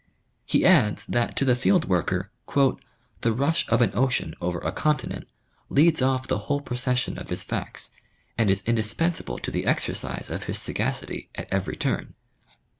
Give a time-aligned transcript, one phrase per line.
[0.47, 2.31] He adds, that to the field worker,"
[3.21, 5.27] The rush of an ocean over a continent
[5.69, 7.91] leads off the whole procession of his facts,
[8.35, 12.15] and is indispensable to the exercise of his sagacity at every turn"
[12.47, 12.55] (p.